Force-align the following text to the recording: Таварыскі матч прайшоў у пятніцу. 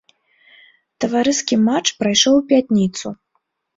Таварыскі 1.03 1.55
матч 1.67 1.87
прайшоў 1.99 2.33
у 2.41 2.43
пятніцу. 2.53 3.07